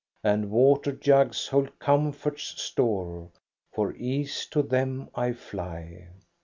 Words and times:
And 0.23 0.49
water 0.49 0.91
jugs 0.93 1.45
hold 1.49 1.77
comfort's 1.77 2.59
store; 2.59 3.29
For 3.71 3.93
ease 3.93 4.47
to 4.47 4.63
them 4.63 5.09
I 5.13 5.33
fly." 5.33 6.07